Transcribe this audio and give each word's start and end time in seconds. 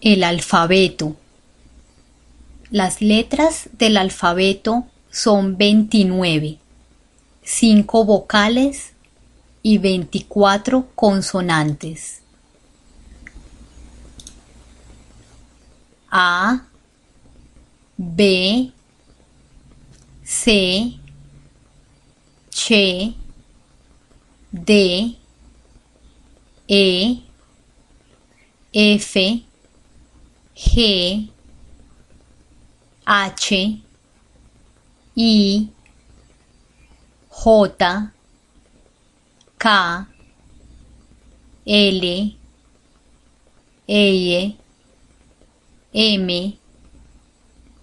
El 0.00 0.24
alfabeto. 0.24 1.16
Las 2.70 3.02
letras 3.02 3.68
del 3.72 3.96
alfabeto 3.98 4.86
son 5.10 5.58
29, 5.58 6.58
5 7.42 8.04
vocales 8.04 8.92
y 9.62 9.76
24 9.78 10.88
consonantes. 10.94 12.22
A, 16.10 16.64
B, 17.98 18.72
C, 20.22 20.98
D, 24.52 25.16
E, 26.68 27.22
F, 28.72 29.42
G, 30.62 31.32
H, 33.08 33.52
I, 35.16 35.68
J, 37.42 38.10
K, 39.58 40.06
L, 41.66 42.04
E, 43.88 44.56
M, 45.94 46.30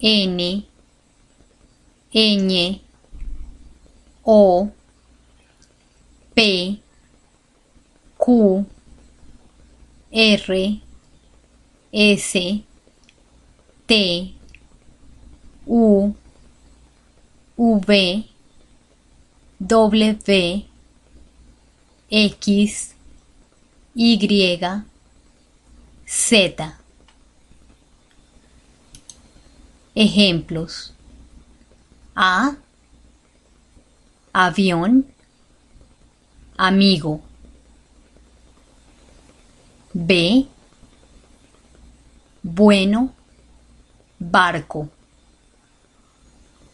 N, 0.00 0.64
Ñ, 2.14 2.80
O, 4.24 4.70
P, 6.34 6.80
Q, 8.16 8.66
R, 10.12 10.89
S, 11.92 12.62
T, 13.86 14.34
U, 15.66 16.14
V, 17.56 18.24
W, 19.58 20.66
X, 22.10 22.94
Y, 23.94 24.84
Z. 26.06 26.76
Ejemplos. 29.94 30.92
A. 32.14 32.56
Avión. 34.32 35.06
Amigo. 36.56 37.20
B. 39.92 40.46
Bueno. 42.42 43.14
Barco. 44.18 44.88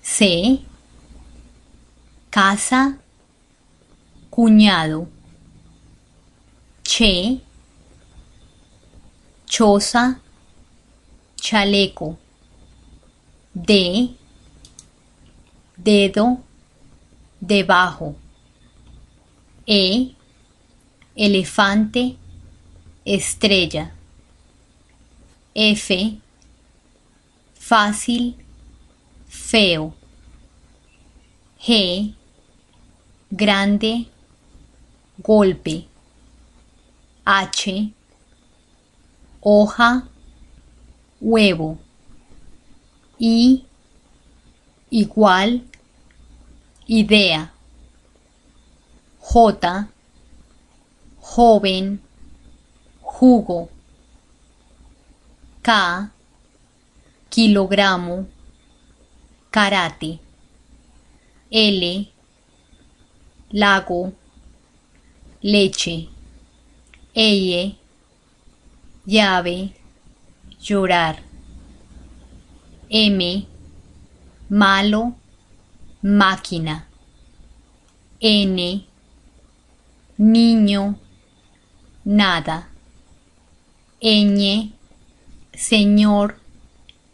C. 0.00 0.60
Casa. 2.30 2.98
Cuñado. 4.30 5.08
Che. 6.84 7.40
Choza. 9.46 10.20
Chaleco. 11.34 12.16
D. 13.52 14.16
Dedo. 15.76 16.44
Debajo. 17.40 18.14
E. 19.66 20.14
Elefante. 21.16 22.16
Estrella. 23.04 23.95
F. 25.58 26.20
Fácil. 27.54 28.36
Feo. 29.26 29.94
G. 31.58 32.14
Grande. 33.32 34.06
Golpe. 35.18 35.86
H. 37.26 37.90
Hoja. 39.40 40.06
Huevo. 41.22 41.78
I. 43.18 43.64
Igual. 44.90 45.62
Idea. 46.86 47.50
J. 49.20 49.88
Joven. 51.18 52.02
Jugo. 53.00 53.75
K. 55.66 55.72
Kilogramo. 57.28 58.24
Karate. 59.50 60.20
L. 61.50 62.06
Lago. 63.50 64.12
Leche. 65.42 66.08
Elle. 67.12 67.74
Llave. 69.06 69.72
Llorar. 70.60 71.16
M. 72.88 73.46
Malo. 74.50 75.16
Máquina. 76.00 76.86
N. 78.20 78.86
Niño. 80.16 80.94
Nada. 82.04 82.68
Ñ. 84.00 84.75
Señor. 85.56 86.38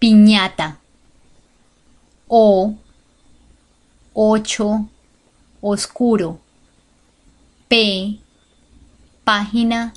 Piñata. 0.00 0.80
O. 2.26 2.74
Ocho. 4.12 4.88
Oscuro. 5.60 6.40
P. 7.68 8.18
Página. 9.22 9.94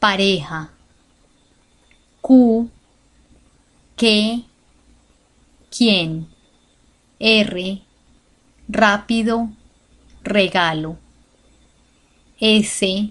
Pareja. 0.00 0.70
Q. 2.22 2.70
¿Qué? 3.96 4.44
¿Quién? 5.70 6.28
R. 7.18 7.82
Rápido. 8.66 9.50
Regalo. 10.24 10.96
S. 12.40 13.10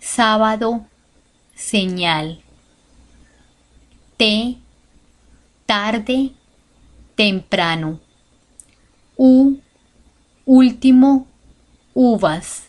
Sábado. 0.00 0.86
Señal. 1.54 2.43
T. 4.24 4.56
Tarde. 5.66 6.32
Temprano. 7.14 8.00
U. 9.18 9.58
Último. 10.46 11.26
Uvas. 11.92 12.66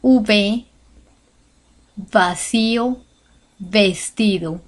V. 0.00 0.64
Vacío. 1.96 3.02
Vestido. 3.58 4.60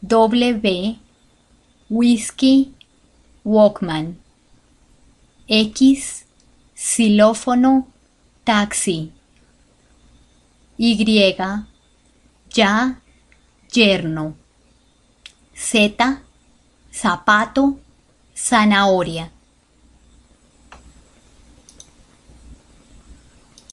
W. 0.00 0.98
Whisky. 1.90 2.72
Walkman. 3.44 4.16
X. 5.46 6.24
Xilófono. 6.74 7.86
Taxi. 8.42 9.12
Y. 10.78 11.66
Ya. 12.54 13.02
Yerno. 13.72 14.34
Z. 15.54 15.96
Zapato. 16.92 17.78
Zanahoria. 18.34 19.30